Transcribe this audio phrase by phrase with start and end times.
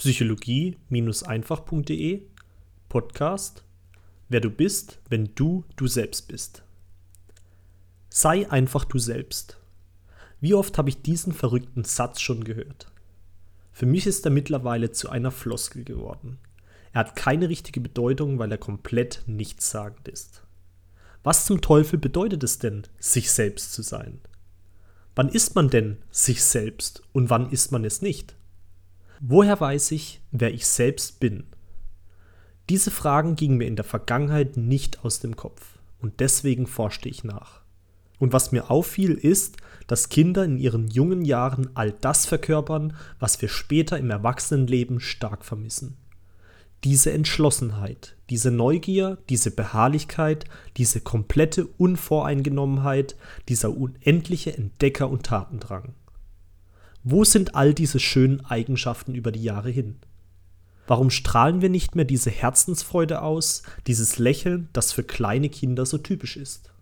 [0.00, 2.22] psychologie-einfach.de
[2.88, 3.62] Podcast
[4.30, 6.62] Wer du bist, wenn du du selbst bist.
[8.08, 9.58] Sei einfach du selbst.
[10.40, 12.90] Wie oft habe ich diesen verrückten Satz schon gehört?
[13.72, 16.38] Für mich ist er mittlerweile zu einer Floskel geworden.
[16.94, 20.44] Er hat keine richtige Bedeutung, weil er komplett nichtssagend ist.
[21.22, 24.22] Was zum Teufel bedeutet es denn, sich selbst zu sein?
[25.14, 28.34] Wann ist man denn sich selbst und wann ist man es nicht?
[29.22, 31.44] Woher weiß ich, wer ich selbst bin?
[32.70, 37.22] Diese Fragen gingen mir in der Vergangenheit nicht aus dem Kopf und deswegen forschte ich
[37.22, 37.60] nach.
[38.18, 43.42] Und was mir auffiel, ist, dass Kinder in ihren jungen Jahren all das verkörpern, was
[43.42, 45.98] wir später im Erwachsenenleben stark vermissen.
[46.84, 50.46] Diese Entschlossenheit, diese Neugier, diese Beharrlichkeit,
[50.78, 53.16] diese komplette Unvoreingenommenheit,
[53.50, 55.92] dieser unendliche Entdecker- und Tatendrang.
[57.02, 59.96] Wo sind all diese schönen Eigenschaften über die Jahre hin?
[60.86, 65.98] Warum strahlen wir nicht mehr diese Herzensfreude aus, dieses Lächeln, das für kleine Kinder so
[65.98, 66.72] typisch ist?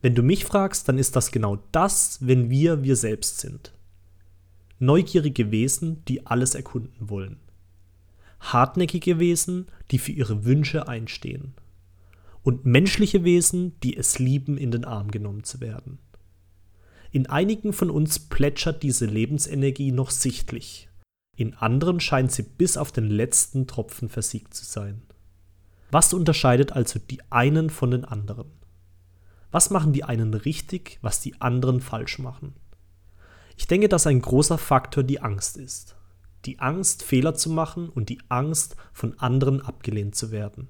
[0.00, 3.72] Wenn du mich fragst, dann ist das genau das, wenn wir wir selbst sind.
[4.78, 7.38] Neugierige Wesen, die alles erkunden wollen.
[8.38, 11.54] Hartnäckige Wesen, die für ihre Wünsche einstehen.
[12.44, 15.98] Und menschliche Wesen, die es lieben, in den Arm genommen zu werden.
[17.10, 20.88] In einigen von uns plätschert diese Lebensenergie noch sichtlich
[21.38, 25.02] in anderen scheint sie bis auf den letzten Tropfen versiegt zu sein.
[25.92, 28.50] Was unterscheidet also die einen von den anderen?
[29.52, 32.54] Was machen die einen richtig, was die anderen falsch machen?
[33.56, 35.94] Ich denke, dass ein großer Faktor die Angst ist.
[36.44, 40.66] Die Angst, Fehler zu machen und die Angst, von anderen abgelehnt zu werden.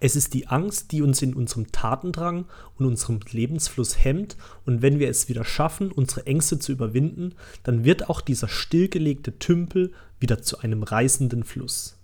[0.00, 2.46] Es ist die Angst, die uns in unserem Tatendrang
[2.78, 7.84] und unserem Lebensfluss hemmt, und wenn wir es wieder schaffen, unsere Ängste zu überwinden, dann
[7.84, 11.98] wird auch dieser stillgelegte Tümpel wieder zu einem reißenden Fluss.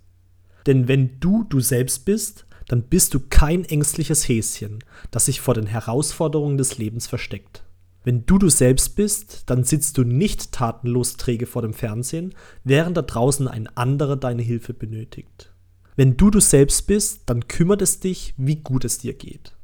[0.67, 5.55] Denn wenn du du selbst bist, dann bist du kein ängstliches Häschen, das sich vor
[5.55, 7.63] den Herausforderungen des Lebens versteckt.
[8.03, 12.95] Wenn du du selbst bist, dann sitzt du nicht tatenlos träge vor dem Fernsehen, während
[12.95, 15.51] da draußen ein anderer deine Hilfe benötigt.
[15.97, 19.55] Wenn du du selbst bist, dann kümmert es dich, wie gut es dir geht.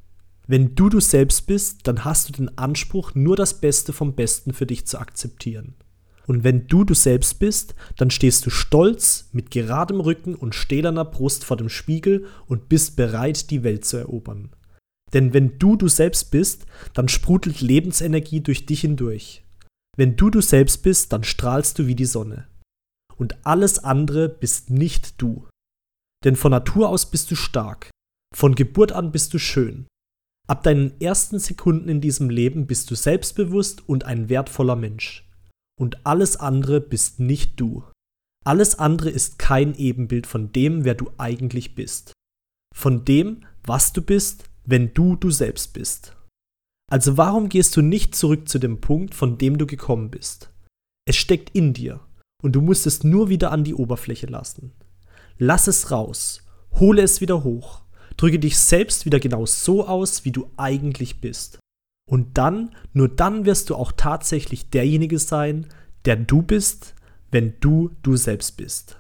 [0.48, 4.52] Wenn du du selbst bist, dann hast du den Anspruch, nur das Beste vom Besten
[4.52, 5.76] für dich zu akzeptieren.
[6.26, 11.06] Und wenn du du selbst bist, dann stehst du stolz, mit geradem Rücken und stählerner
[11.06, 14.50] Brust vor dem Spiegel und bist bereit, die Welt zu erobern.
[15.14, 16.66] Denn wenn du du selbst bist,
[16.96, 19.44] dann sprudelt Lebensenergie durch dich hindurch.
[19.96, 22.48] Wenn du du selbst bist, dann strahlst du wie die Sonne.
[23.18, 25.46] Und alles andere bist nicht du.
[26.24, 27.90] Denn von Natur aus bist du stark.
[28.34, 29.88] Von Geburt an bist du schön.
[30.48, 35.30] Ab deinen ersten Sekunden in diesem Leben bist du selbstbewusst und ein wertvoller Mensch.
[35.80, 37.84] Und alles andere bist nicht du.
[38.46, 42.12] Alles andere ist kein Ebenbild von dem, wer du eigentlich bist.
[42.76, 46.18] Von dem, was du bist, wenn du du selbst bist.
[46.92, 50.52] Also warum gehst du nicht zurück zu dem Punkt, von dem du gekommen bist?
[51.08, 52.02] Es steckt in dir
[52.42, 54.74] und du musst es nur wieder an die Oberfläche lassen.
[55.38, 56.44] Lass es raus,
[56.80, 57.82] hole es wieder hoch,
[58.18, 61.60] drücke dich selbst wieder genau so aus, wie du eigentlich bist.
[62.10, 65.68] Und dann, nur dann wirst du auch tatsächlich derjenige sein,
[66.06, 66.96] der du bist,
[67.32, 68.98] wenn du du selbst bist.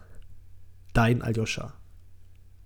[0.93, 1.73] Dein Aljoscha.